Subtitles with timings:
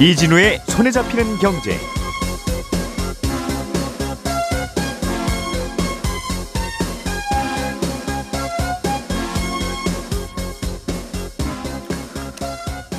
[0.00, 1.76] 이진우의 손에 잡히는 경제.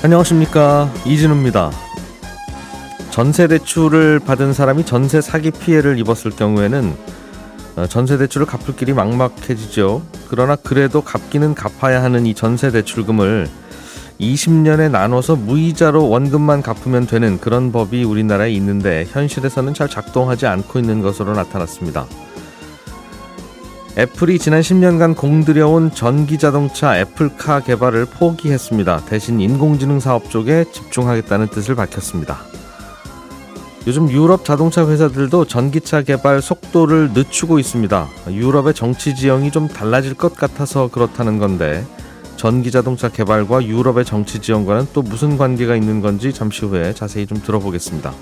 [0.03, 1.71] 안녕하십니까 이진우입니다.
[3.11, 7.08] 전세 대출을 받은 사람이 전세 사기 피해를 입었을 경우에는 어,
[7.87, 10.01] 전세 대출을 갚을 길이 막막해지죠.
[10.29, 13.47] 그러나 그래도 갚기는 갚아야 하는 이 전세 대출금을
[14.19, 21.01] 20년에 나눠서 무이자로 원금만 갚으면 되는 그런 법이 우리나라에 있는데 현실에서는 잘 작동하지 않고 있는
[21.01, 22.05] 것으로 나타났습니다.
[23.97, 29.05] 애플이 지난 10년간 공들여온 전기 자동차 애플카 개발을 포기했습니다.
[29.05, 32.39] 대신 인공지능 사업 쪽에 집중하겠다는 뜻을 밝혔습니다.
[33.87, 38.07] 요즘 유럽 자동차 회사들도 전기차 개발 속도를 늦추고 있습니다.
[38.29, 41.85] 유럽의 정치 지형이 좀 달라질 것 같아서 그렇다는 건데
[42.35, 47.41] 전기 자동차 개발과 유럽의 정치 지형과는 또 무슨 관계가 있는 건지 잠시 후에 자세히 좀
[47.41, 48.13] 들어보겠습니다.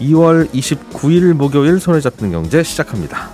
[0.00, 3.30] 2월 29일 목요일 손에 잡히는 경제 시작합니다.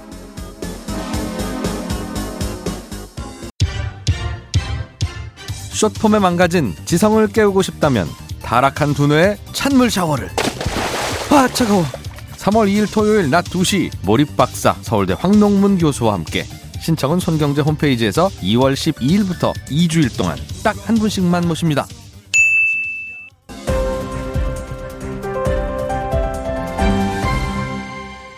[5.72, 8.08] 숏폼에 망가진 지성을 깨우고 싶다면
[8.42, 10.30] 타락한 두뇌에 찬물 샤워를
[11.30, 11.82] 아 차가워
[12.36, 16.44] 3월 2일 토요일 낮 2시 몰입박사 서울대 황농문 교수와 함께
[16.80, 21.86] 신청은 손경제 홈페이지에서 2월 12일부터 2주일 동안 딱 한 분씩만 모십니다.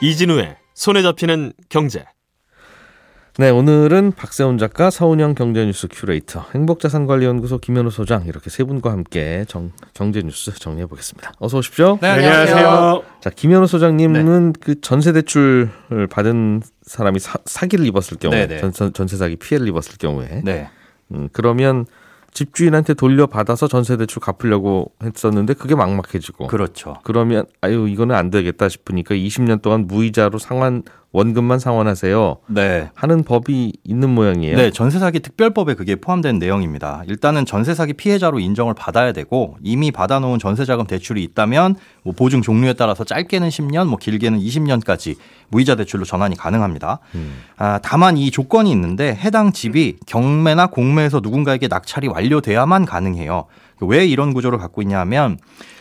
[0.01, 2.05] 이진우의 손에 잡히는 경제.
[3.41, 9.71] 네, 오늘은 박세훈 작가, 서은영 경제뉴스 큐레이터, 행복자산관리연구소 김현우 소장 이렇게 세 분과 함께 정,
[9.95, 11.35] 경제뉴스 정리해 보겠습니다.
[11.39, 12.01] 어서 오십시오.
[12.03, 13.05] 네, 안녕하세요.
[13.21, 14.61] 자, 김현우 소장님은 네.
[14.61, 18.71] 그 전세 대출을 받은 사람이 사, 사기를 입었을 경우에 네, 네.
[18.73, 20.69] 전, 전세 사기 피해를 입었을 경우에 네.
[21.13, 21.87] 음, 그러면
[22.33, 26.97] 집주인한테 돌려받아서 전세 대출 갚으려고 했었는데 그게 막막해지고 그렇죠.
[27.05, 30.83] 그러면 아유 이거는 안 되겠다 싶으니까 20년 동안 무이자로 상환
[31.13, 32.37] 원금만 상환하세요.
[32.49, 32.91] 네.
[32.95, 34.57] 하는 법이 있는 모양이에요.
[34.57, 37.03] 네, 전세 사기 특별법에 그게 포함된 내용입니다.
[37.07, 42.13] 일단은 전세 사기 피해자로 인정을 받아야 되고 이미 받아 놓은 전세 자금 대출이 있다면 뭐
[42.15, 45.17] 보증 종류에 따라서 짧게는 10년, 뭐 길게는 20년까지
[45.49, 46.99] 무이자 대출로 전환이 가능합니다.
[47.15, 47.39] 음.
[47.57, 53.47] 아, 다만 이 조건이 있는데 해당 집이 경매나 공매에서 누군가에게 낙찰이 완료돼야만 가능해요.
[53.81, 55.39] 왜 이런 구조를 갖고 있냐면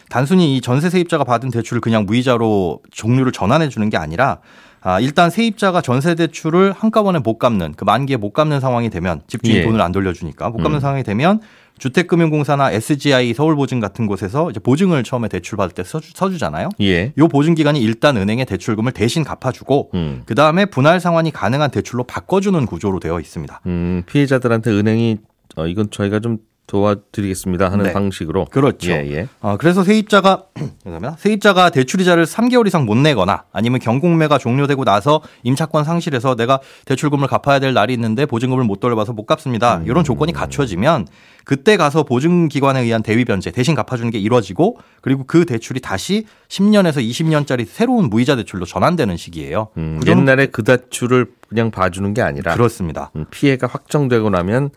[0.09, 4.39] 단순히 이 전세 세입자가 받은 대출을 그냥 무이자로 종류를 전환해 주는 게 아니라
[4.87, 9.57] 아, 일단 세입자가 전세 대출을 한꺼번에 못 갚는 그 만기에 못 갚는 상황이 되면 집주인
[9.57, 9.63] 예.
[9.63, 10.79] 돈을 안 돌려주니까 못 갚는 음.
[10.79, 11.41] 상황이 되면
[11.77, 16.69] 주택금융공사나 SGI 서울보증 같은 곳에서 이제 보증을 처음에 대출 받을 때 서주, 서주잖아요.
[16.79, 17.11] 예.
[17.17, 20.21] 요 보증 기간이 일단 은행에 대출금을 대신 갚아주고 음.
[20.25, 23.59] 그 다음에 분할 상환이 가능한 대출로 바꿔주는 구조로 되어 있습니다.
[23.65, 25.17] 음, 피해자들한테 은행이
[25.57, 27.93] 어, 이건 저희가 좀 도와드리겠습니다 하는 네.
[27.93, 28.91] 방식으로 그렇죠.
[28.91, 29.27] 예, 예.
[29.39, 30.43] 어, 그래서 세입자가
[31.17, 37.59] 세입자가 대출이자를 3개월 이상 못 내거나 아니면 경공매가 종료되고 나서 임차권 상실해서 내가 대출금을 갚아야
[37.59, 39.77] 될 날이 있는데 보증금을 못 돌려봐서 못 갚습니다.
[39.77, 39.85] 음.
[39.87, 41.07] 이런 조건이 갖춰지면
[41.45, 46.97] 그때 가서 보증기관에 의한 대위 변제 대신 갚아주는 게 이루어지고 그리고 그 대출이 다시 10년에서
[46.97, 49.69] 20년짜리 새로운 무이자 대출로 전환되는 시기예요.
[49.77, 53.11] 음, 그 옛날에 그 대출을 그냥 봐주는 게 아니라 그렇습니다.
[53.15, 54.71] 음, 피해가 확정되고 나면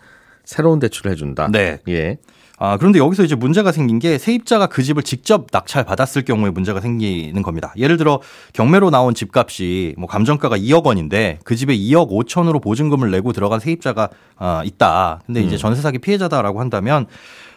[0.51, 1.49] 새로운 대출을 해준다.
[1.53, 1.79] 네.
[1.87, 2.19] 예.
[2.59, 6.81] 아, 그런데 여기서 이제 문제가 생긴 게 세입자가 그 집을 직접 낙찰 받았을 경우에 문제가
[6.81, 7.73] 생기는 겁니다.
[7.79, 8.21] 예를 들어
[8.53, 14.09] 경매로 나온 집값이 뭐 감정가가 2억 원인데 그 집에 2억 5천으로 보증금을 내고 들어간 세입자가
[14.39, 15.21] 아, 있다.
[15.25, 15.59] 근데 이제 음.
[15.59, 17.07] 전세 사기 피해자다라고 한다면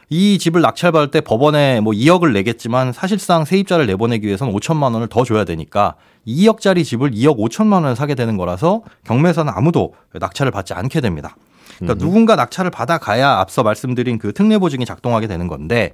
[0.10, 5.24] 이 집을 낙찰받을 때 법원에 뭐 2억을 내겠지만 사실상 세입자를 내보내기 위해서는 5천만 원을 더
[5.24, 5.96] 줘야 되니까
[6.28, 11.36] 2억짜리 집을 2억 5천만 원을 사게 되는 거라서 경매사는 아무도 낙찰을 받지 않게 됩니다.
[11.84, 12.08] 그러니까 음.
[12.08, 15.94] 누군가 낙찰을 받아가야 앞서 말씀드린 그 특례 보증이 작동하게 되는 건데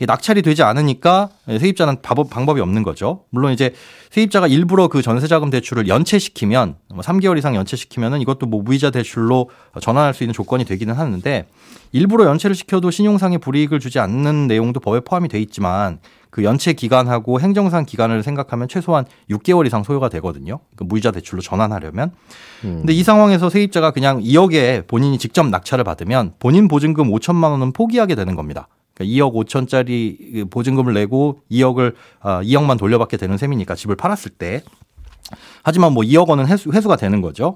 [0.00, 3.24] 낙찰이 되지 않으니까 세입자는 방법이 없는 거죠.
[3.30, 3.72] 물론 이제
[4.10, 9.50] 세입자가 일부러 그 전세자금 대출을 연체시키면 3개월 뭐 이상 연체시키면은 이것도 뭐 무이자 대출로
[9.80, 11.46] 전환할 수 있는 조건이 되기는 하는데
[11.92, 15.98] 일부러 연체를 시켜도 신용상의 불이익을 주지 않는 내용도 법에 포함이 돼 있지만
[16.36, 20.58] 그 연체 기간하고 행정상 기간을 생각하면 최소한 6개월 이상 소요가 되거든요.
[20.76, 22.10] 그 무이자 대출로 전환하려면.
[22.64, 22.78] 음.
[22.80, 28.14] 근데 이 상황에서 세입자가 그냥 2억에 본인이 직접 낙찰을 받으면 본인 보증금 5천만 원은 포기하게
[28.16, 28.68] 되는 겁니다.
[28.96, 34.62] 그러니까 2억 5천짜리 보증금을 내고 2억을 2억만 아, 돌려받게 되는 셈이니까 집을 팔았을 때
[35.62, 37.54] 하지만 뭐 2억 원은 회수, 회수가 되는 거죠.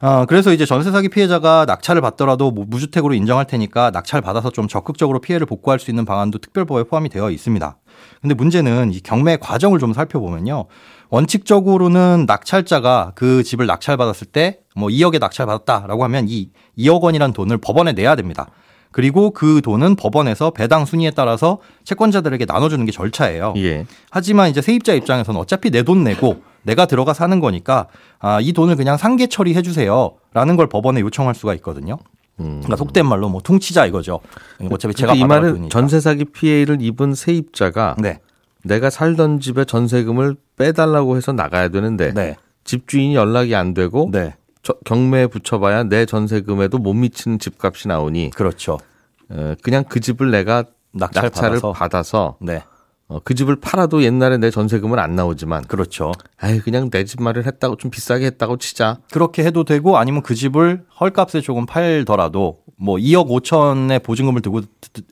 [0.00, 4.68] 어, 그래서 이제 전세 사기 피해자가 낙찰을 받더라도 뭐 무주택으로 인정할 테니까 낙찰 받아서 좀
[4.68, 7.78] 적극적으로 피해를 복구할 수 있는 방안도 특별법에 포함이 되어 있습니다.
[8.20, 10.66] 근데 문제는 이 경매 과정을 좀 살펴보면요.
[11.10, 17.92] 원칙적으로는 낙찰자가 그 집을 낙찰받았을 때 뭐 2억에 낙찰받았다라고 하면 이 2억 원이란 돈을 법원에
[17.92, 18.48] 내야 됩니다.
[18.94, 23.54] 그리고 그 돈은 법원에서 배당 순위에 따라서 채권자들에게 나눠주는 게 절차예요.
[23.56, 23.86] 예.
[24.08, 27.88] 하지만 이제 세입자 입장에서는 어차피 내 돈 내고 내가 들어가 사는 거니까
[28.20, 31.98] 아, 이 돈을 그냥 상계 처리해 주세요라는 걸 법원에 요청할 수가 있거든요.
[32.36, 34.20] 그러니까 속된 말로 뭐 퉁치자 이거죠.
[34.70, 35.72] 어차피 제가 이 말은 돈이니까.
[35.72, 38.20] 전세 사기 피해를 입은 세입자가 네.
[38.62, 42.36] 내가 살던 집에 전세금을 빼달라고 해서 나가야 되는데 네.
[42.62, 44.34] 집주인이 연락이 안 되고 네.
[44.64, 48.78] 저- 경매에 붙여봐야 내 전세금에도 못 미치는 집값이 나오니 그렇죠.
[49.28, 51.72] 어, 그냥 그 집을 내가 낙찰 낙찰을 받아서.
[51.72, 52.62] 받아서 네.
[53.06, 56.12] 어, 그 집을 팔아도 옛날에 내 전세금은 안 나오지만 그렇죠.
[56.38, 58.98] 아이 그냥 내 집 마련 했다고 좀 비싸게 했다고 치자.
[59.12, 64.62] 그렇게 해도 되고 아니면 그 집을 헐값에 조금 팔더라도 뭐 2억 5천의 보증금을 두고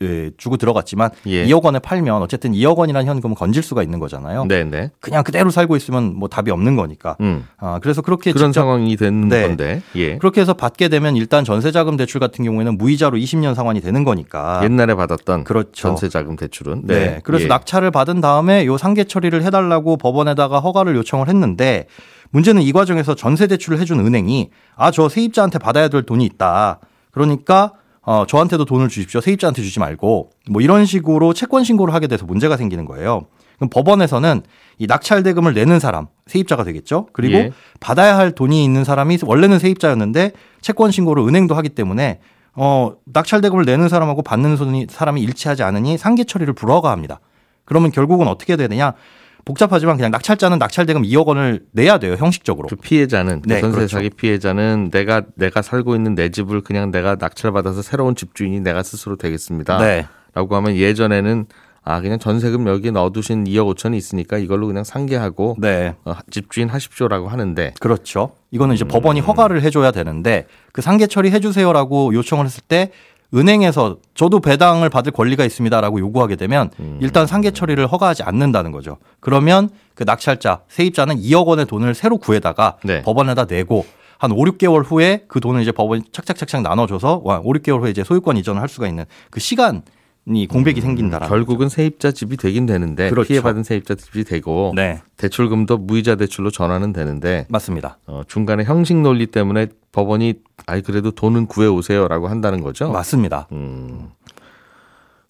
[0.03, 1.47] 예, 주고 들어갔지만 예.
[1.47, 4.47] 2억 원에 팔면 어쨌든 2억 원이라는 현금을 건질 수가 있는 거잖아요.
[4.47, 4.91] 네네.
[5.00, 7.17] 그냥 그대로 살고 있으면 뭐 답이 없는 거니까.
[7.20, 7.47] 음.
[7.59, 9.43] 아, 그래서 그렇게 그런 직접 상황이 된 네.
[9.43, 9.82] 건데.
[9.94, 10.19] 예.
[10.19, 14.61] 그렇게 해서 받게 되면 일단 전세자금 대출 같은 경우에는 무이자로 20년 상환이 되는 거니까.
[14.64, 15.70] 옛날에 받았던 그렇죠.
[15.73, 17.20] 전세자금 대출은 네.
[17.23, 17.49] 그래서 예.
[17.49, 21.87] 낙찰을 받은 다음에 요 상계 처리를 해달라고 법원에다가 허가를 요청을 했는데
[22.31, 26.81] 문제는 이 과정에서 전세 대출을 해준 은행이 아 저 세입자한테 받아야 될 돈이 있다.
[27.12, 29.20] 그러니까 어 저한테도 돈을 주십시오.
[29.20, 33.26] 세입자한테 주지 말고 뭐 이런 식으로 채권 신고를 하게 돼서 문제가 생기는 거예요.
[33.56, 34.43] 그럼 법원에서는
[34.79, 37.06] 이 낙찰 대금을 내는 사람 세입자가 되겠죠.
[37.12, 37.53] 그리고 예.
[37.79, 42.19] 받아야 할 돈이 있는 사람이 원래는 세입자였는데 채권 신고를 은행도 하기 때문에
[42.56, 47.20] 어 낙찰 대금을 내는 사람하고 받는 사람이 일치하지 않으니 상계 처리를 불허가합니다.
[47.64, 48.94] 그러면 결국은 어떻게 되냐?
[49.44, 52.68] 복잡하지만 그냥 낙찰자는 낙찰 대금 2억 원을 내야 돼요, 형식적으로.
[52.68, 53.96] 그 피해자는 그 네, 전세 그렇죠.
[53.96, 59.16] 사기 피해자는 내가 내가 살고 있는 내 집을 그냥 내가 낙찰받아서 새로운 집주인이 내가 스스로
[59.16, 59.78] 되겠습니다.
[59.78, 60.06] 네.
[60.34, 61.46] 라고 하면 예전에는
[61.84, 65.94] 아 그냥 전세금 여기에 넣어두신 2억 5천이 있으니까 이걸로 그냥 상계하고 네.
[66.04, 68.36] 어, 집주인 하십시오라고 하는데 그렇죠.
[68.52, 68.76] 이거는 음.
[68.76, 72.92] 이제 법원이 허가를 해줘야 되는데 그 상계 처리 해주세요라고 요청을 했을 때
[73.34, 76.99] 은행에서 저도 배당을 받을 권리가 있습니다라고 요구하게 되면 음.
[77.00, 78.99] 일단 상계 처리를 허가하지 않는다는 거죠.
[79.20, 83.02] 그러면 그 낙찰자, 세입자는 2억 원의 돈을 새로 구해다가 네.
[83.02, 83.87] 법원에다 내고
[84.19, 88.05] 한 5, 6개월 후에 그 돈을 이제 법원이 착착착착 나눠줘서 와, 5, 6개월 후에 이제
[88.05, 89.82] 소유권 이전을 할 수가 있는 그 시간
[90.26, 93.28] 이 공백이 생긴다라는 결국은 세입자 집이 되긴 되는데 그렇죠.
[93.28, 94.72] 피해받은 세입자 집이 되고 거죠.
[94.76, 97.98] 네, 대출금도 무이자 대출로 전환은 되는데 맞습니다.
[98.06, 100.34] 어, 중간에 형식 논리 때문에 법원이
[100.66, 102.90] 아이 그래도 돈은 구해 오세요라고 한다는 거죠.
[102.92, 103.48] 맞습니다.
[103.50, 104.10] 음.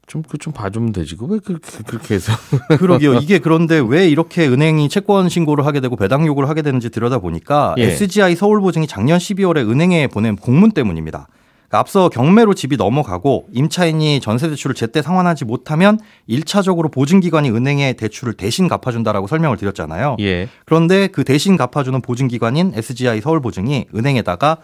[0.06, 1.16] 좀그좀 봐주면 되지.
[1.16, 2.32] 그왜 그, 그, 그렇게 해서
[2.78, 3.14] 그러게요.
[3.14, 7.74] 이게 그런데 왜 이렇게 은행이 채권 신고를 하게 되고 배당 요구를 하게 되는지 들여다 보니까
[7.78, 7.84] 예.
[7.84, 11.28] SGI 서울보증이 작년 12월에 은행에 보낸 공문 때문입니다.
[11.72, 15.98] 그러니까 앞서 경매로 집이 넘어가고 임차인이 전세 대출을 제때 상환하지 못하면
[16.28, 20.16] 1차적으로 보증기관이 은행에 대출을 대신 갚아준다라고 설명을 드렸잖아요.
[20.20, 20.48] 예.
[20.66, 24.58] 그런데 그 대신 갚아주는 보증기관인 SGI 서울보증이 은행에다가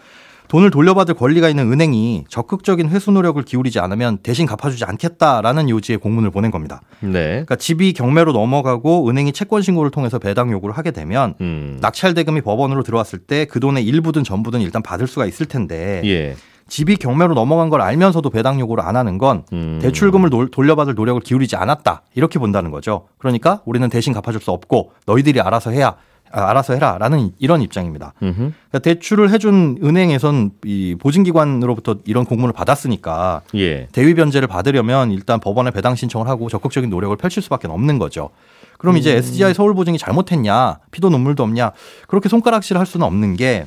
[0.49, 6.31] 돈을 돌려받을 권리가 있는 은행이 적극적인 회수 노력을 기울이지 않으면 대신 갚아주지 않겠다라는 요지의 공문을
[6.31, 6.81] 보낸 겁니다.
[7.01, 7.11] 네.
[7.11, 11.77] 그러니까 집이 경매로 넘어가고 은행이 채권 신고를 통해서 배당 요구를 하게 되면 음.
[11.81, 16.35] 낙찰 대금이 법원으로 들어왔을 때 그 돈의 일부든 전부든 일단 받을 수가 있을 텐데 예.
[16.69, 19.79] 집이 경매로 넘어간 걸 알면서도 배당 요구를 안 하는 건 음.
[19.81, 23.07] 대출금을 놀- 돌려받을 노력을 기울이지 않았다 이렇게 본다는 거죠.
[23.17, 25.95] 그러니까 우리는 대신 갚아줄 수 없고 너희들이 알아서 해야
[26.31, 28.13] 아, 알아서 해라라는 이런 입장입니다.
[28.19, 33.87] 그러니까 대출을 해준 은행에선 이 보증기관으로부터 이런 공문을 받았으니까 예.
[33.91, 38.29] 대위 변제를 받으려면 일단 법원에 배당 신청을 하고 적극적인 노력을 펼칠 수밖에 없는 거죠.
[38.77, 41.71] 그럼 이제 SGI 서울보증이 잘못했냐, 피도 눈물도 없냐,
[42.07, 43.65] 그렇게 손가락질 할 수는 없는 게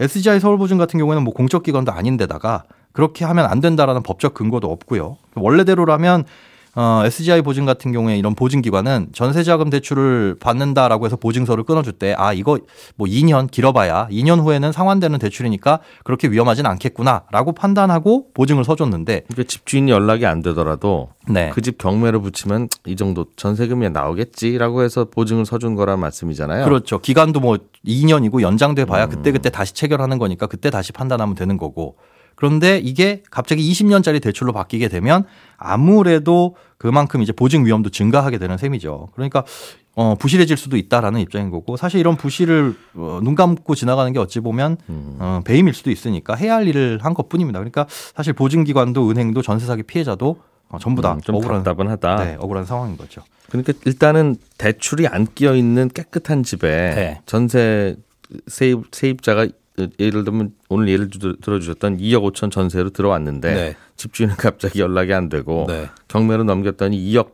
[0.00, 5.16] SGI 서울보증 같은 경우에는 뭐 공적 기관도 아닌데다가 그렇게 하면 안 된다라는 법적 근거도 없고요.
[5.34, 6.24] 원래대로라면
[6.76, 12.32] 어, SGI 보증 같은 경우에 이런 보증기관은 전세자금 대출을 받는다라고 해서 보증서를 끊어줄 때, 아,
[12.32, 12.58] 이거
[12.96, 19.90] 뭐 2년 길어봐야 2년 후에는 상환되는 대출이니까 그렇게 위험하진 않겠구나라고 판단하고 보증을 서줬는데, 그러니까 집주인이
[19.90, 21.50] 연락이 안 되더라도 네.
[21.50, 26.66] 그 집 경매로 붙이면 이 정도 전세금이 나오겠지라고 해서 보증을 서준 거란 말씀이잖아요.
[26.66, 26.98] 그렇죠.
[27.00, 28.86] 기간도 뭐 2년이고 연장돼 음.
[28.86, 31.96] 봐야 그때 그때 다시 체결하는 거니까 그때 다시 판단하면 되는 거고.
[32.34, 35.24] 그런데 이게 갑자기 20년짜리 대출로 바뀌게 되면
[35.56, 39.08] 아무래도 그만큼 이제 보증 위험도 증가하게 되는 셈이죠.
[39.14, 39.44] 그러니까
[39.96, 44.40] 어, 부실해질 수도 있다라는 입장인 거고 사실 이런 부실을 어, 눈 감고 지나가는 게 어찌
[44.40, 45.16] 보면 음.
[45.20, 47.60] 어, 배임일 수도 있으니까 해야 할 일을 한 것뿐입니다.
[47.60, 50.36] 그러니까 사실 보증기관도 은행도 전세 사기 피해자도
[50.70, 52.24] 어, 전부 다 음, 좀 억울한 답답하다.
[52.24, 53.22] 네, 억울한 상황인 거죠.
[53.48, 57.20] 그러니까 일단은 대출이 안 끼어 있는 깨끗한 집에 네.
[57.26, 57.96] 전세
[58.48, 59.46] 세입, 세입자가
[59.98, 63.76] 예를 들면 오늘 예를 들- 들어주셨던 2억 5천 전세로 들어왔는데 네.
[63.96, 65.88] 집주인은 갑자기 연락이 안 되고 네.
[66.08, 67.32] 경매로 넘겼더니 2억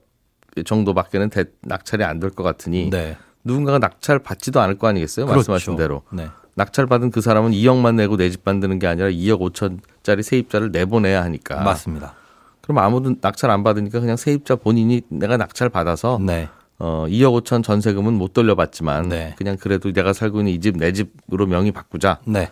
[0.65, 3.17] 정도밖에는 대- 낙찰이 안 될 것 같으니 네.
[3.45, 5.27] 누군가가 낙찰 받지도 않을 거 아니겠어요?
[5.27, 6.03] 말씀하신 대로.
[6.13, 6.29] 네.
[6.55, 11.23] 낙찰 받은 그 사람은 2억만 내고 내 집 만드는 게 아니라 2억 5천짜리 세입자를 내보내야
[11.23, 11.63] 하니까.
[11.63, 12.15] 맞습니다.
[12.63, 16.49] 그럼 아무도 낙찰 안 받으니까 그냥 세입자 본인이 내가 낙찰 받아서 네.
[16.81, 19.35] 어 2억 5천 전세금은 못 돌려받지만 네.
[19.37, 22.19] 그냥 그래도 내가 살고 있는 이 집 내 집으로 명의 바꾸자.
[22.25, 22.51] 네.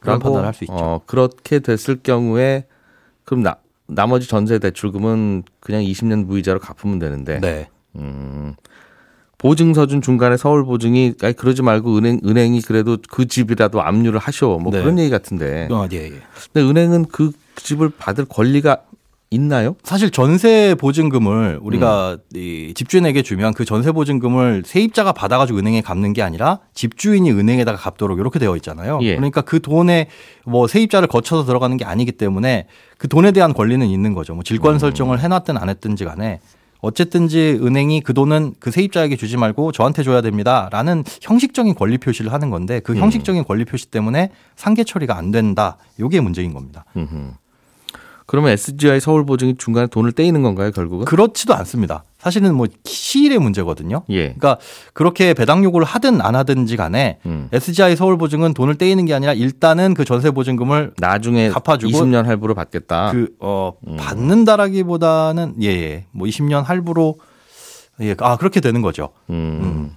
[0.00, 0.72] 그런 판단을 할 수 있죠.
[0.74, 2.64] 어, 그렇게 됐을 경우에
[3.24, 3.56] 그럼 나,
[3.86, 7.68] 나머지 전세 대출금은 그냥 20년 무이자로 갚으면 되는데 네.
[7.96, 8.54] 음,
[9.36, 14.58] 보증서 준 중간에 서울 보증이 아니 그러지 말고 은행 은행이 그래도 그 집이라도 압류를 하셔
[14.58, 14.80] 뭐 네.
[14.80, 16.22] 그런 얘기 같은데 어, 예, 예.
[16.52, 18.82] 근데 은행은 그 집을 받을 권리가
[19.30, 19.76] 있나요?
[19.82, 26.22] 사실 전세 보증금을 우리가 이 집주인에게 주면 그 전세 보증금을 세입자가 받아가지고 은행에 갚는 게
[26.22, 28.98] 아니라 집주인이 은행에다가 갚도록 이렇게 되어 있잖아요.
[29.02, 29.16] 예.
[29.16, 30.08] 그러니까 그 돈에
[30.46, 34.34] 뭐 세입자를 거쳐서 들어가는 게 아니기 때문에 그 돈에 대한 권리는 있는 거죠.
[34.34, 36.40] 뭐 질권 설정을 해놨든 안 했든지 간에
[36.80, 42.32] 어쨌든지 은행이 그 돈은 그 세입자에게 주지 말고 저한테 줘야 됩니다 라는 형식적인 권리 표시를
[42.32, 45.76] 하는 건데 그 형식적인 권리 표시 때문에 상계 처리가 안 된다.
[46.00, 46.84] 요게 문제인 겁니다.
[46.96, 47.32] 음흠.
[48.30, 51.06] 그러면 SGI 서울 보증이 중간에 돈을 떼이는 건가요 결국은?
[51.06, 52.04] 그렇지도 않습니다.
[52.18, 54.02] 사실은 뭐 시일의 문제거든요.
[54.10, 54.24] 예.
[54.34, 54.58] 그러니까
[54.92, 57.48] 그렇게 배당 요구를 하든 안 하든지 간에 음.
[57.54, 62.54] SGI 서울 보증은 돈을 떼이는 게 아니라 일단은 그 전세 보증금을 나중에 갚아주고 20년 할부로
[62.54, 63.12] 받겠다.
[63.12, 63.96] 그어 음.
[63.96, 67.20] 받는다라기보다는 예예 뭐 20년 할부로
[68.00, 69.08] 예 아 그렇게 되는 거죠.
[69.30, 69.92] 음.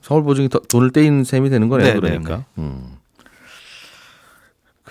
[0.00, 1.92] 서울 보증이 더- 돈을 떼이는 셈이 되는 거네요.
[1.94, 2.36] 네, 그러니까.
[2.38, 2.96] 네, 음.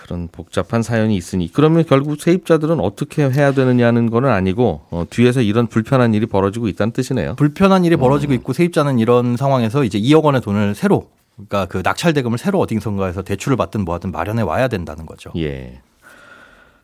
[0.04, 5.68] 그런 복잡한 사연이 있으니 그러면 결국 세입자들은 어떻게 해야 되느냐는 거는 아니고 어, 뒤에서 이런
[5.68, 7.36] 불편한 일이 벌어지고 있다는 뜻이네요.
[7.36, 8.00] 불편한 일이 음.
[8.00, 12.60] 벌어지고 있고 세입자는 이런 상황에서 이제 2억 원의 돈을 새로 그러니까 그 낙찰 대금을 새로
[12.60, 15.32] 어딘선가에서 대출을 받든 뭐하든 마련해 와야 된다는 거죠.
[15.38, 15.82] 예.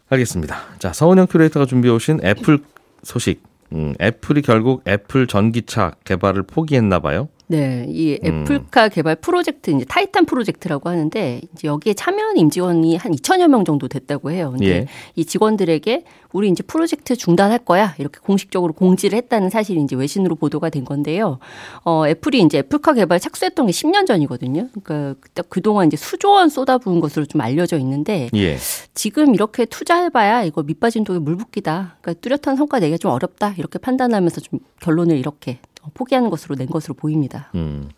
[0.10, 0.58] 알겠습니다.
[0.80, 2.60] 자, 서은영 큐레이터가 준비해 오신 애플
[3.04, 3.44] 소식.
[3.74, 7.28] 음, 애플이 결국 애플 전기차 개발을 포기했나 봐요.
[7.52, 8.44] 네, 이 음.
[8.44, 13.88] 애플카 개발 프로젝트 이제 타이탄 프로젝트라고 하는데 이제 여기에 참여한 임직원이 한 2천여 명 정도
[13.88, 14.52] 됐다고 해요.
[14.52, 14.86] 근데 예.
[15.16, 20.70] 이 직원들에게 우리 이제 프로젝트 중단할 거야 이렇게 공식적으로 공지를 했다는 사실이 이제 외신으로 보도가
[20.70, 21.40] 된 건데요.
[21.84, 24.70] 어, 애플이 이제 애플카 개발 착수했던 게 10년 전이거든요.
[24.84, 28.58] 그러니까 딱 그동안 이제 수조 원 쏟아부은 것으로 좀 알려져 있는데 예.
[28.94, 31.98] 지금 이렇게 투자해봐야 이거 밑빠진 독에 물 붓기다.
[32.00, 33.56] 그러니까 뚜렷한 성과 내기가 좀 어렵다.
[33.58, 35.58] 이렇게 판단하면서 좀 결론을 이렇게
[35.94, 37.50] 포기하는 것으로 낸 것으로 보입니다.
[37.56, 37.90] 음.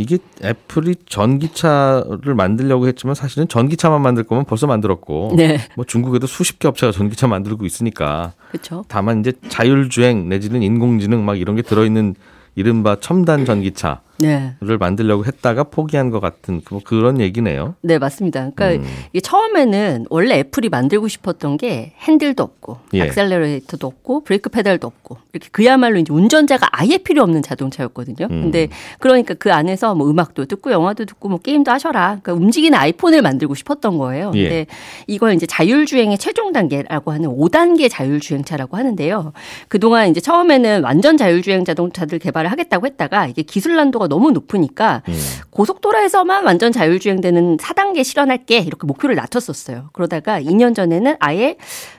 [0.00, 6.60] 이게 애플이 전기차를 만들려고 했지만 사실은 전기차만 만들 거면 벌써 만들었고 네, 뭐 중국에도 수십
[6.60, 8.84] 개 업체가 전기차 만들고 있으니까 그렇죠.
[8.86, 12.14] 다만 이제 자율주행 내지는 인공지능 막 이런 게 들어 있는
[12.54, 14.76] 이른바 첨단 전기차 를 네.
[14.78, 17.76] 만들려고 했다가 포기한 것 같은 뭐 그런 얘기네요.
[17.82, 18.50] 네, 맞습니다.
[18.50, 18.92] 그러니까 음.
[19.12, 23.02] 이게 처음에는 원래 애플이 만들고 싶었던 게 핸들도 없고, 예.
[23.02, 28.26] 액셀러레이터도 없고, 브레이크 페달도 없고, 이렇게 그야말로 이제 운전자가 아예 필요 없는 자동차였거든요.
[28.28, 28.42] 음.
[28.42, 32.18] 근데 그러니까 그 안에서 뭐 음악도 듣고, 영화도 듣고, 뭐 게임도 하셔라.
[32.20, 34.32] 그러니까 움직이는 아이폰을 만들고 싶었던 거예요.
[34.34, 34.42] 예.
[34.42, 34.66] 근데
[35.06, 39.32] 이걸 이제 자율주행의 최종 단계라고 하는 5단계 자율주행차라고 하는데요.
[39.68, 45.14] 그동안 이제 처음에는 완전 자율주행 자동차들 개발을 하겠다고 했다가 이게 기술 난도가 너무 높으니까 음.
[45.50, 49.90] 고속도로에서만 완전 자율주행되는 4단계 실현할게 이렇게 목표를 낮췄었어요.
[49.92, 51.56] 그러다가 2년 전에는 아예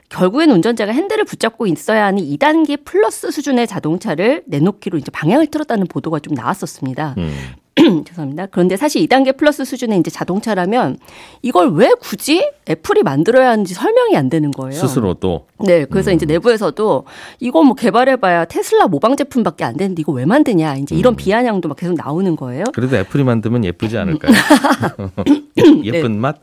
[0.09, 6.19] 결국엔 운전자가 핸들을 붙잡고 있어야 하는 2단계 플러스 수준의 자동차를 내놓기로 이제 방향을 틀었다는 보도가
[6.19, 7.15] 좀 나왔었습니다.
[7.17, 7.33] 음.
[8.07, 8.47] 죄송합니다.
[8.47, 10.97] 그런데 사실 2단계 플러스 수준의 이제 자동차라면
[11.41, 14.79] 이걸 왜 굳이 애플이 만들어야 하는지 설명이 안 되는 거예요.
[14.79, 17.03] 스스로도 네, 그래서 이제 내부에서도
[17.39, 21.77] 이거 뭐 개발해봐야 테슬라 모방 제품밖에 안 되는데 이거 왜 만드냐 이제 이런 비아냥도 막
[21.77, 22.63] 계속 나오는 거예요.
[22.73, 24.31] 그래도 애플이 만들면 예쁘지 않을까요?
[25.83, 26.37] 예쁜 맛?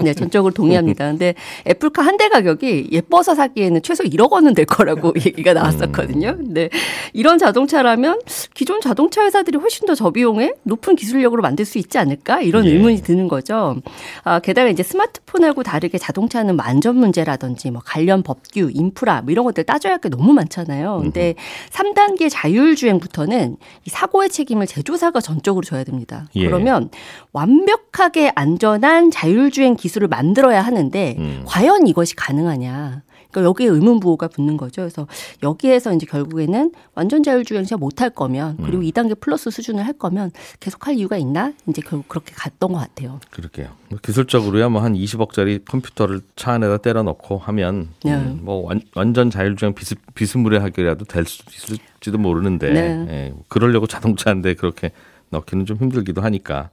[0.00, 1.08] 네, 전적으로 동의합니다.
[1.10, 1.34] 근데
[1.66, 6.36] 애플카 한 대 가격이 예뻐서 사기에는 최소 1억 원은 될 거라고 얘기가 나왔었거든요.
[6.36, 6.68] 근데
[7.14, 8.20] 이런 자동차라면
[8.54, 12.40] 기존 자동차 회사들이 훨씬 더 저비용에 높은 기술력으로 만들 수 있지 않을까?
[12.40, 12.70] 이런 예.
[12.72, 13.76] 의문이 드는 거죠.
[14.24, 19.44] 아, 게다가 이제 스마트폰하고 다르게 자동차는 뭐 안전 문제라든지 뭐 관련 법규, 인프라 뭐 이런
[19.44, 20.98] 것들 따져야 할 게 너무 많잖아요.
[21.02, 21.34] 근데
[21.70, 26.26] 3단계 자율주행부터는 이 사고의 책임을 제조사가 전적으로 져야 됩니다.
[26.34, 26.46] 예.
[26.46, 26.90] 그러면
[27.32, 31.42] 완벽하게 안전한 자율주행 기술을 만들어야 하는데 음.
[31.46, 33.02] 과연 이것이 가능하냐?
[33.32, 34.82] 그러니까 여기에 의문 부호가 붙는 거죠.
[34.82, 35.06] 그래서
[35.42, 38.64] 여기에서 이제 결국에는 완전 자율주행차 못할 거면 음.
[38.64, 41.52] 그리고 2단계 플러스 수준을 할 거면 계속 할 이유가 있나?
[41.68, 43.18] 이제 결국 그렇게 갔던 것 같아요.
[43.30, 43.68] 그렇게요.
[43.88, 48.14] 뭐 기술적으로야 뭐 한 20억짜리 컴퓨터를 차 안에다 때려 넣고 하면 네.
[48.14, 53.06] 음, 뭐 완, 완전 자율주행 비스, 비스무리하게라도 될 수 있을지도 모르는데 네.
[53.08, 54.90] 예, 그러려고 자동차인데 그렇게
[55.30, 56.70] 넣기는 좀 힘들기도 하니까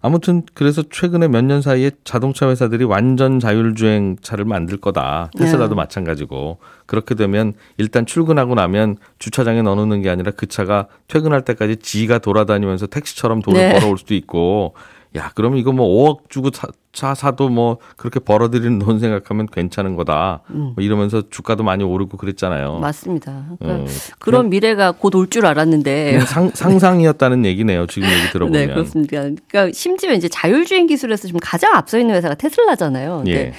[0.00, 5.30] 아무튼 그래서 최근에 몇 년 사이에 자동차 회사들이 완전 자율주행 차를 만들 거다.
[5.38, 5.74] 테슬라도 네.
[5.76, 12.18] 마찬가지고 그렇게 되면 일단 출근하고 나면 주차장에 넣어놓는 게 아니라 그 차가 퇴근할 때까지 지가
[12.18, 13.72] 돌아다니면서 택시처럼 돈을 네.
[13.72, 14.74] 벌어올 수도 있고
[15.16, 19.96] 야 그럼 이거 뭐 5억 주고 차, 차 사도 뭐 그렇게 벌어들이는 돈 생각하면 괜찮은
[19.96, 20.40] 거다.
[20.48, 22.78] 뭐 이러면서 주가도 많이 오르고 그랬잖아요.
[22.78, 23.44] 맞습니다.
[23.60, 27.86] 그러니까 어, 그런 미래가 곧 올 줄 알았는데 그냥 상, 상상이었다는 얘기네요.
[27.86, 28.66] 지금 얘기 들어보면.
[28.66, 29.12] 네, 그렇습니다.
[29.20, 33.24] 그러니까 심지어 이제 자율주행 기술에서 지금 가장 앞서 있는 회사가 테슬라잖아요.
[33.26, 33.32] 예.
[33.34, 33.52] 테-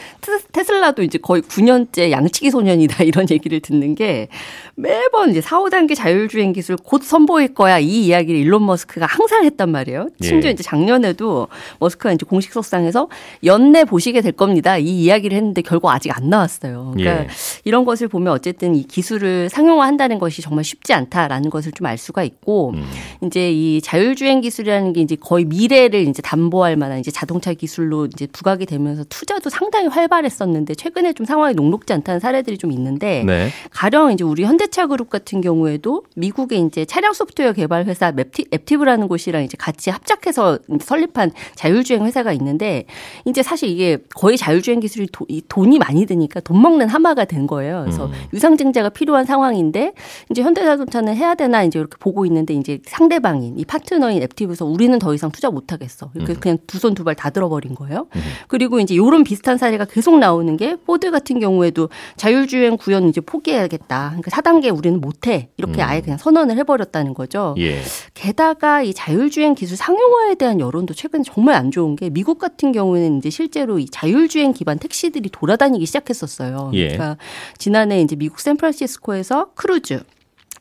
[0.52, 4.30] 테슬라도 이제 거의 9년째 양치기 소년이다 이런 얘기를 듣는 게
[4.76, 9.70] 매번 이제 4, 5단계 자율주행 기술 곧 선보일 거야 이 이야기를 일론 머스크가 항상 했단
[9.72, 10.08] 말이에요.
[10.22, 10.54] 심지어 예.
[10.54, 11.48] 이제 작년에도
[11.80, 13.10] 머스크가 이제 공식 석상에서
[13.44, 14.78] 연내 보시게 될 겁니다.
[14.78, 16.94] 이 이야기를 했는데 결국 아직 안 나왔어요.
[16.96, 17.28] 그러니까 예.
[17.66, 22.24] 이런 것을 보면 어쨌든 이 기술을 상용화한다는 것이 정말 쉽지 않다라는 것을 좀 알 수가
[22.24, 22.84] 있고 음.
[23.24, 28.28] 이제 이 자율주행 기술이라는 게 이제 거의 미래를 이제 담보할 만한 이제 자동차 기술로 이제
[28.28, 33.50] 부각이 되면서 투자도 상당히 활발했었는데 최근에 좀 상황이 녹록지 않다는 사례들이 좀 있는데 네.
[33.72, 39.08] 가령 이제 우리 현대차 그룹 같은 경우에도 미국의 이제 차량 소프트웨어 개발 회사 맵티, 앱티브라는
[39.08, 42.86] 곳이랑 이제 같이 합작해서 설립한 자율주행 회사가 있는데
[43.26, 47.48] 이제 사실 이게 거의 자율주행 기술이 도, 이 돈이 많이 드니까 돈 먹는 하마가 된
[47.48, 47.82] 거예요.
[47.86, 49.94] 그래서 유상증자가 필요한 상황인데
[50.32, 55.14] 이제 현대자동차는 해야 되나 이제 이렇게 보고 있는데 이제 상대방인 이 파트너인 앱티브에서 우리는 더
[55.14, 56.12] 이상 투자 못 하겠어.
[56.16, 58.08] 이렇게 그냥 두 손 두 발 다 들어버린 거예요.
[58.48, 64.14] 그리고 이제 요런 비슷한 사례가 계속 나오는 게 포드 같은 경우에도 자율주행 구현 이제 포기해야겠다.
[64.18, 65.50] 그러니까 4단계 우리는 못 해.
[65.58, 67.56] 이렇게 아예 그냥 선언을 해 버렸다는 거죠.
[67.58, 67.82] 예.
[68.14, 72.97] 게다가 이 자율주행 기술 상용화에 대한 여론도 최근에 정말 안 좋은 게 미국 같은 경우에
[72.98, 76.72] 는 이제 실제로 이 자율주행 기반 택시들이 돌아다니기 시작했었어요.
[76.74, 76.90] 예.
[76.90, 77.18] 그러니까
[77.58, 80.04] 지난해 이제 미국 샌프란시스코에서 크루즈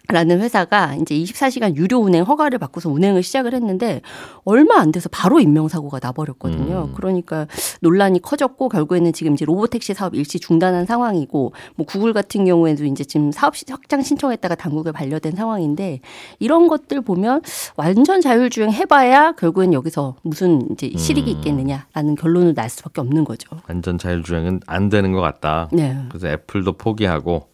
[0.08, 4.02] 라는 회사가 이제 24시간 유료 운행 허가를 받고서 운행을 시작을 했는데
[4.44, 6.90] 얼마 안 돼서 바로 인명사고가 나버렸거든요.
[6.94, 7.46] 그러니까
[7.80, 13.02] 논란이 커졌고 결국에는 지금 이제 robotaxi 사업 일시 중단한 상황이고 뭐 구글 같은 경우에도 이제
[13.04, 16.00] 지금 사업 시- 확장 신청했다가 당국에 반려된 상황인데
[16.38, 17.42] 이런 것들 보면
[17.76, 23.48] 완전 자율주행 해봐야 결국엔 여기서 무슨 이제 실익이 있겠느냐라는 결론을 날 수밖에 없는 거죠.
[23.68, 25.68] 완전 자율주행은 안 되는 것 같다.
[25.72, 27.48] 네, 그래서 애플도 포기하고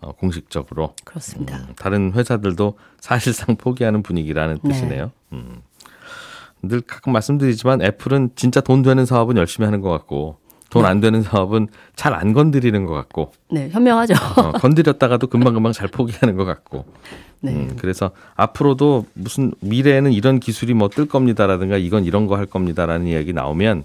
[0.00, 1.56] 어, 공식적으로 그렇습니다.
[1.56, 4.68] 음, 다른 회사들도 사실상 포기하는 분위기라는 네.
[4.72, 5.10] 뜻이네요.
[5.32, 5.62] 음.
[6.62, 10.38] 늘 가끔 말씀드리지만 애플은 진짜 돈 되는 사업은 열심히 하는 것 같고
[10.70, 14.14] 돈 안 되는 사업은 잘 안 건드리는 것 같고 네, 현명하죠.
[14.36, 16.84] 어, 건드렸다가도 금방금방 잘 포기하는 것 같고
[17.40, 17.52] 네.
[17.52, 23.06] 음, 그래서 앞으로도 무슨 미래에는 이런 기술이 뭐 뜰 겁니다라든가 이건 이런 거 할 겁니다라는
[23.06, 23.84] 이야기 나오면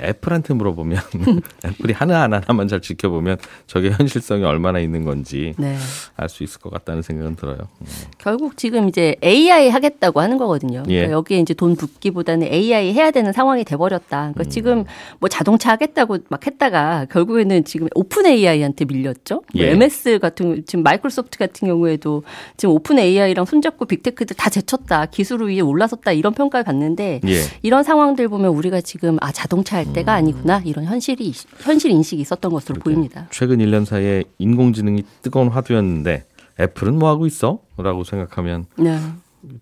[0.00, 1.00] 애플한테 물어보면
[1.64, 5.76] 애플이 하나하나 하나만 잘 지켜보면 저게 현실성이 얼마나 있는 건지 네.
[6.16, 7.56] 알수 있을 것 같다는 생각은 들어요.
[7.80, 7.86] 음.
[8.18, 10.82] 결국 지금 이제 AI 하겠다고 하는 거거든요.
[10.88, 10.96] 예.
[10.96, 14.32] 그러니까 여기에 이제 돈 붓기보다는 AI 해야 되는 상황이 돼버렸다.
[14.32, 14.50] 그러니까 음.
[14.50, 14.84] 지금
[15.20, 19.42] 뭐 자동차 하겠다고 막 했다가 결국에는 지금 오픈 AI한테 밀렸죠.
[19.54, 19.70] 뭐 예.
[19.70, 22.24] MS 같은 지금 마이크로소프트 같은 경우에도
[22.56, 25.06] 지금 오픈 AI랑 손잡고 big tech들 다 제쳤다.
[25.06, 27.40] 기술 위에 올라섰다 이런 평가를 받는데 예.
[27.62, 32.52] 이런 상황들 보면 우리가 지금 아 자동차 할 때가 아니구나 이런 현실이 현실 인식이 있었던
[32.52, 33.26] 것으로 보입니다.
[33.30, 36.24] 최근 1년 사이에 인공지능이 뜨거운 화두였는데
[36.60, 37.60] 애플은 뭐 하고 있어?
[37.76, 38.98] 라고 생각하면 네.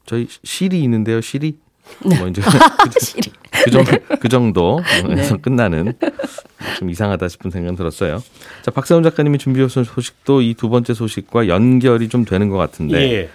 [0.07, 1.59] 저희 실이 있는데요, 실이.
[2.19, 2.41] 뭐 이제.
[3.65, 5.93] 그, 정도, 그 정도 에서 끝나는
[6.79, 8.23] 좀 이상하다 싶은 생각은 들었어요.
[8.63, 13.13] 자, 박사훈 작가님이 준비해 오신 소식도 이 두 번째 소식과 연결이 좀 되는 것 같은데
[13.13, 13.31] 예.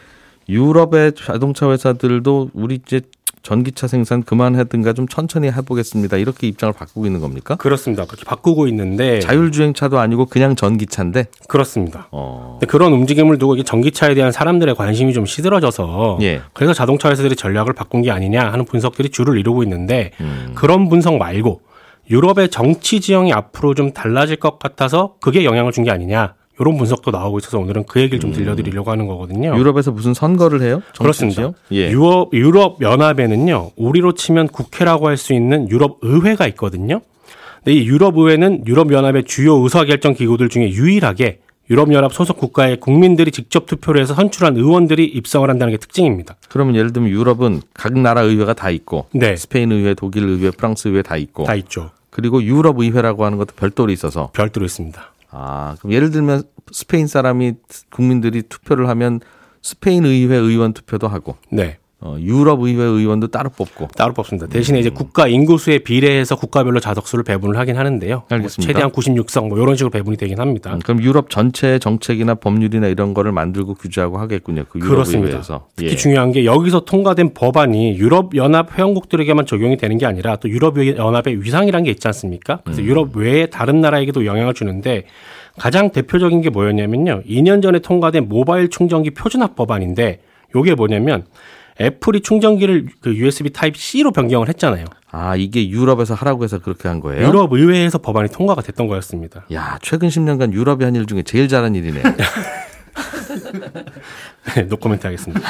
[0.50, 3.02] 유럽의 자동차 회사들도 우리 이제
[3.44, 6.18] 전기차 생산 그만하든가 좀 천천히 해보겠습니다.
[6.18, 7.56] 이렇게 입장을 바꾸고 있는 겁니까?
[7.56, 8.06] 그렇습니다.
[8.06, 11.26] 그렇게 바꾸고 있는데 자율주행차도 아니고 그냥 전기차인데.
[11.48, 12.08] 그렇습니다.
[12.12, 12.60] 어.
[12.68, 16.42] 그런 움직임을 두고 이게 전기차에 대한 사람들의 관심이 좀 시들어져서 예.
[16.54, 20.52] 그래서 자동차 회사들이 전략을 바꾼 게 아니냐 하는 분석들이 줄을 이루고 있는데 음.
[20.56, 21.62] 그런 분석 말고
[22.10, 27.12] 유럽의 정치 지형이 앞으로 좀 달라질 것 같아서 그게 영향을 준 게 아니냐 이런 분석도
[27.12, 29.58] 나오고 있어서 오늘은 그 얘기를 좀 들려드리려고 하는 거거든요.
[29.58, 30.82] 유럽에서 무슨 선거를 해요?
[30.98, 31.52] 그렇습니다.
[31.72, 31.90] 예.
[31.92, 37.02] 유럽 유럽 연합에는요 우리로 치면 국회라고 할 수 있는 유럽 의회가 있거든요.
[37.64, 42.80] 근데 이 유럽 의회는 유럽 연합의 주요 의사결정 기구들 중에 유일하게 유럽 연합 소속 국가의
[42.80, 46.36] 국민들이 직접 투표를 해서 선출한 의원들이 입성을 한다는 게 특징입니다.
[46.50, 50.88] 그러면 예를 들면 유럽은 각 나라 의회가 다 있고 네, 스페인 의회, 독일 의회, 프랑스
[50.88, 51.92] 의회 다 있고 다 있죠.
[52.10, 55.02] 그리고 유럽 의회라고 하는 것도 별도로 있어서 별도로 있습니다.
[55.32, 57.54] 아 그럼 예를 들면 스페인 사람이
[57.90, 59.20] 국민들이 투표를 하면
[59.62, 64.48] 스페인 의회 의원 투표도 하고 네, 어, 유럽 의회 의원도 따로 뽑고 따로 뽑습니다.
[64.48, 68.16] 대신에 이제 국가 인구수에 비례해서 국가별로 좌석수를 배분을 하긴 하는데요.
[68.16, 68.74] 뭐 알겠습니다.
[68.74, 70.74] 최대한 96석 뭐 이런 식으로 배분이 되긴 합니다.
[70.74, 74.66] 음, 그럼 유럽 전체 정책이나 법률이나 이런 거를 만들고 규제하고 하겠군요.
[74.68, 75.42] 그 그렇습니다.
[75.76, 75.96] 특히 예.
[75.96, 81.44] 중요한 게 여기서 통과된 법안이 유럽 연합 회원국들에게만 적용이 되는 게 아니라 또 유럽 연합의
[81.44, 82.56] 위상이라는 게 있지 않습니까?
[82.56, 82.60] 음.
[82.64, 85.04] 그래서 유럽 외에 다른 나라에게도 영향을 주는데
[85.60, 87.22] 가장 대표적인 게 뭐였냐면요.
[87.28, 90.22] 2년 전에 통과된 모바일 충전기 표준화 법안인데
[90.56, 91.26] 요게 뭐냐면
[91.82, 94.86] 애플이 충전기를 그 USB 타입 C로 변경을 했잖아요.
[95.12, 97.28] 아 이게 유럽에서 하라고 해서 그렇게 한 거예요?
[97.28, 99.46] 유럽 의회에서 법안이 통과가 됐던 거였습니다.
[99.54, 102.02] 야 최근 10년간 유럽이 한 일 중에 제일 잘한 일이네.
[104.56, 105.42] 네, 노코멘트 하겠습니다.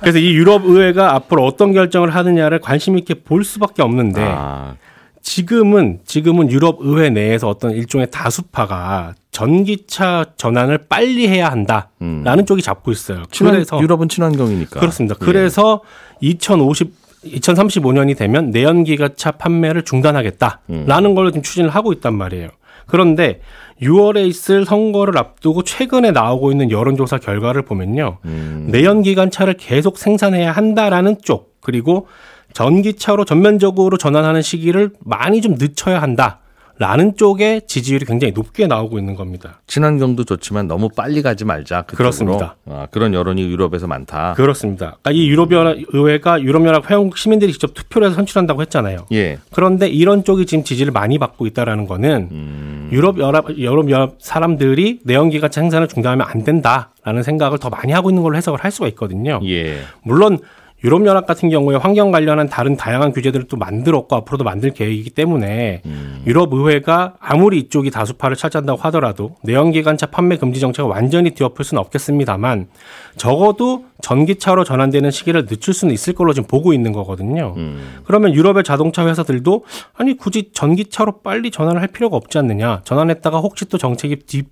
[0.00, 4.74] 그래서 이 유럽 의회가 앞으로 어떤 결정을 하느냐를 관심 있게 볼 수밖에 없는데 아,
[5.22, 12.92] 지금은 지금은 유럽 의회 내에서 어떤 일종의 다수파가 전기차 전환을 빨리 해야 한다라는 쪽이 잡고
[12.92, 13.22] 있어요.
[13.30, 14.80] 친환, 그래서 유럽은 친환경이니까.
[14.80, 15.16] 그렇습니다.
[15.20, 15.24] 예.
[15.24, 15.80] 그래서
[16.20, 22.48] 2050 2035년이 되면 내연기관차 판매를 중단하겠다라는 걸 지금 추진을 하고 있단 말이에요.
[22.86, 23.40] 그런데
[23.80, 28.18] 6월에 있을 선거를 앞두고 최근에 나오고 있는 여론조사 결과를 보면요.
[28.24, 28.68] 음.
[28.70, 32.06] 내연기관차를 계속 생산해야 한다라는 쪽 그리고
[32.54, 36.38] 전기차로 전면적으로 전환하는 시기를 많이 좀 늦춰야 한다
[36.78, 39.60] 라는 쪽의 지지율이 굉장히 높게 나오고 있는 겁니다.
[39.66, 41.82] 친환경도 좋지만 너무 빨리 가지 말자.
[41.82, 41.96] 그쪽으로.
[41.96, 42.56] 그렇습니다.
[42.66, 44.34] 아, 그런 여론이 유럽에서 많다.
[44.34, 44.96] 그렇습니다.
[45.02, 49.06] 그러니까 이 유럽연합 의회가 유럽연합 회원국 시민들이 직접 투표를 해서 선출한다고 했잖아요.
[49.12, 49.38] 예.
[49.52, 52.88] 그런데 이런 쪽이 지금 지지를 많이 받고 있다라는 거는 음.
[52.90, 58.22] 유럽 연합 유럽 연합 사람들이 내연기관차 생산을 중단하면 안 된다라는 생각을 더 많이 하고 있는
[58.24, 59.40] 걸로 해석을 할 수가 있거든요.
[59.44, 59.76] 예.
[60.02, 60.38] 물론
[60.84, 65.82] 유럽 연합 같은 경우에 환경 관련한 다른 다양한 규제들을 또 만들었고 앞으로도 만들 계획이기 때문에
[65.86, 66.22] 음.
[66.26, 72.68] 유럽 의회가 아무리 이쪽이 다수파를 차지한다고 하더라도 내연기관차 판매 금지 정책을 완전히 뒤엎을 수는 없겠습니다만
[73.16, 77.54] 적어도 전기차로 전환되는 시기를 늦출 수는 있을 걸로 지금 보고 있는 거거든요.
[77.56, 78.00] 음.
[78.04, 79.64] 그러면 유럽의 자동차 회사들도
[79.94, 82.82] 아니 굳이 전기차로 빨리 전환을 할 필요가 없지 않느냐.
[82.84, 84.42] 전환했다가 혹시 또 정책이 뒤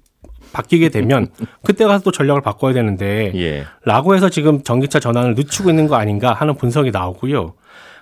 [0.52, 1.28] 바뀌게 되면
[1.64, 3.64] 그때 가서 또 전략을 바꿔야 되는데 예.
[3.84, 7.54] 라고 해서 지금 전기차 전환을 늦추고 있는 거 아닌가 하는 분석이 나오고요.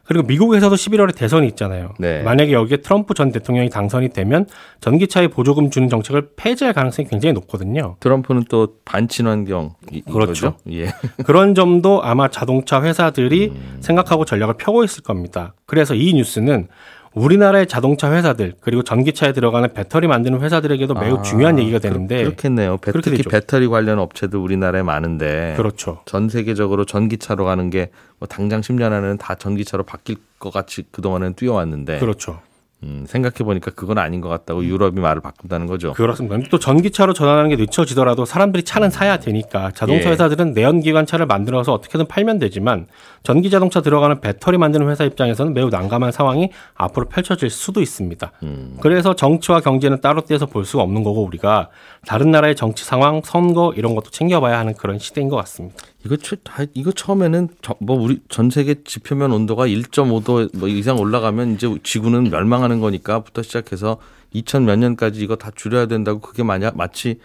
[0.04, 1.92] 그리고 미국에서도 11월에 대선이 있잖아요.
[1.98, 2.22] 네.
[2.22, 4.46] 만약에 여기에 트럼프 전 대통령이 당선이 되면
[4.80, 7.96] 전기차에 보조금 주는 정책을 폐지할 가능성이 굉장히 높거든요.
[8.00, 10.56] 트럼프는 또 반친환경 이- 그렇죠.
[10.72, 10.86] 예.
[11.26, 13.76] 그런 점도 아마 자동차 회사들이 음.
[13.80, 15.52] 생각하고 전략을 펴고 있을 겁니다.
[15.66, 16.68] 그래서 이 뉴스는
[17.14, 22.22] 우리나라의 자동차 회사들 그리고 전기차에 들어가는 배터리 만드는 회사들에게도 매우 아, 중요한 얘기가 그- 되는데
[22.24, 22.76] 그 렇겠네요.
[22.78, 23.22] 배, 그렇게 특히.
[23.24, 26.00] 배터리 관련 업체도 우리나라에 많은데 그렇죠.
[26.04, 27.90] 전 세계적으로 전기차로 가는 게
[28.20, 32.40] 뭐 당장 10년 안에는 다 전기차로 바뀔 것 같이 그동안은 뛰어왔는데 그렇죠.
[32.82, 35.92] 음, 생각해 보니까 그건 아닌 것 같다고 유럽이 말을 바꾼다는 거죠.
[35.92, 36.36] 그렇습니다.
[36.50, 40.12] 또 전기차로 전환하는 게 늦춰지더라도 사람들이 차는 사야 되니까 자동차 예.
[40.12, 42.86] 회사들은 내연기관 차를 만들어서 어떻게든 팔면 되지만
[43.28, 48.32] 전기 자동차 들어가는 배터리 만드는 회사 입장에서는 매우 난감한 상황이 앞으로 펼쳐질 수도 있습니다.
[48.42, 48.78] 음.
[48.80, 51.68] 그래서 정치와 경제는 따로 떼서 볼 수가 없는 거고 우리가
[52.06, 55.76] 다른 나라의 정치 상황, 선거 이런 것도 챙겨봐야 하는 그런 시대인 것 같습니다.
[56.06, 60.98] 이거 처, 다- 이거 처음에는 저- 뭐 우리 전 세계 지표면 온도가 1.5도 뭐 이상
[60.98, 63.98] 올라가면 이제 지구는 멸망하는 거니까부터 시작해서
[64.32, 67.18] 2000 몇 년까지 이거 다 줄여야 된다고 그게 만약 마치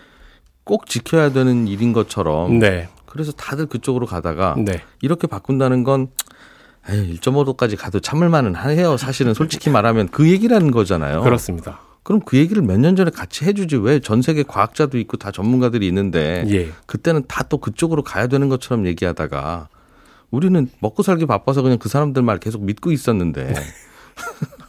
[0.66, 6.08] 꼭 지켜야 되는 일인 것처럼 네, 그래서 다들 그쪽으로 가다가 네, 이렇게 바꾼다는 건
[6.90, 8.98] 에이, 1.5도까지 가도 참을 만은 해요.
[8.98, 11.22] 사실은 솔직히 말하면 그 얘기라는 거잖아요.
[11.22, 11.80] 그렇습니다.
[12.02, 15.88] 그럼 그 얘기를 몇 년 전에 같이 해주지 왜 전 세계 과학자도 있고 다 전문가들이
[15.88, 19.70] 있는데 예, 그때는 다 또 그쪽으로 가야 되는 것처럼 얘기하다가
[20.32, 23.54] 우리는 먹고 살기 바빠서 그냥 그 사람들 말 계속 믿고 있었는데.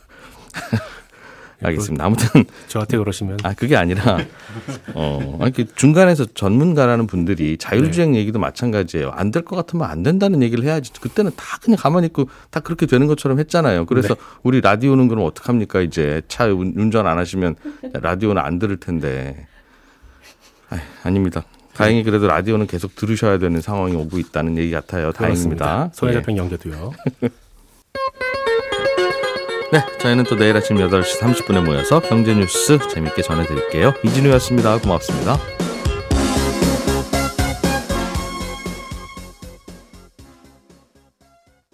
[1.69, 2.05] 알겠습니다.
[2.05, 4.19] 아무튼 저한테 그러시면 아 그게 아니라
[4.95, 8.19] 어 아니 그 중간에서 전문가라는 분들이 자율주행 네.
[8.19, 9.11] 얘기도 마찬가지예요.
[9.11, 10.93] 안 될 것 같으면 안 된다는 얘기를 해야지.
[11.01, 13.87] 그때는 다 그냥 가만히 있고 다 그렇게 되는 것처럼 했잖아요.
[13.87, 14.21] 그래서 네.
[14.43, 17.57] 우리 라디오는 그럼 어떡 합니까 이제 차 운- 운전 안 하시면
[17.95, 19.47] 라디오는 안 들을 텐데.
[20.71, 21.45] 아, 아닙니다.
[21.75, 25.11] 다행히 그래도 라디오는 계속 들으셔야 되는 상황이 오고 있다는 얘기 같아요.
[25.13, 25.91] 다행입니다.
[26.09, 26.13] 예.
[26.13, 26.93] 잡힌 연계도요.
[29.73, 33.95] 네, 저희는 또 내일 아침 8시 30분에 모여서 경제 뉴스 재밌게 전해드릴게요.
[34.05, 34.79] 이진우였습니다.
[34.79, 35.39] 고맙습니다.